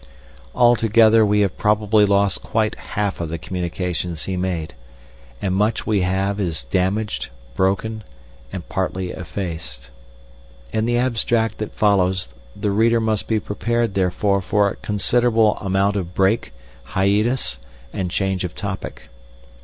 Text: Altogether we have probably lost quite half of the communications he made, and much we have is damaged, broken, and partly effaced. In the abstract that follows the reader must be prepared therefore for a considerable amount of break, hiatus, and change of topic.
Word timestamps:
Altogether 0.55 1.23
we 1.23 1.41
have 1.41 1.59
probably 1.59 2.07
lost 2.07 2.41
quite 2.41 2.73
half 2.73 3.21
of 3.21 3.29
the 3.29 3.37
communications 3.37 4.23
he 4.23 4.35
made, 4.35 4.73
and 5.39 5.53
much 5.53 5.85
we 5.85 6.01
have 6.01 6.39
is 6.39 6.63
damaged, 6.63 7.29
broken, 7.55 8.03
and 8.51 8.67
partly 8.67 9.11
effaced. 9.11 9.91
In 10.73 10.87
the 10.87 10.97
abstract 10.97 11.59
that 11.59 11.75
follows 11.75 12.33
the 12.55 12.71
reader 12.71 12.99
must 12.99 13.27
be 13.27 13.39
prepared 13.39 13.93
therefore 13.93 14.41
for 14.41 14.69
a 14.71 14.75
considerable 14.77 15.55
amount 15.57 15.95
of 15.95 16.15
break, 16.15 16.51
hiatus, 16.83 17.59
and 17.93 18.09
change 18.09 18.43
of 18.43 18.55
topic. 18.55 19.03